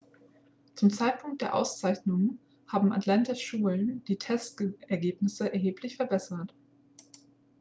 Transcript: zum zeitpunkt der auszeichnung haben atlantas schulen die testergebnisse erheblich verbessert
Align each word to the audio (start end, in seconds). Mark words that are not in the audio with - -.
zum 0.73 0.89
zeitpunkt 0.89 1.43
der 1.43 1.53
auszeichnung 1.53 2.39
haben 2.67 2.91
atlantas 2.91 3.39
schulen 3.39 4.03
die 4.07 4.17
testergebnisse 4.17 5.53
erheblich 5.53 5.95
verbessert 5.97 6.55